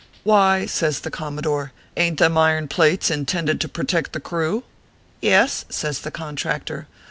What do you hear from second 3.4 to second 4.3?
to protect the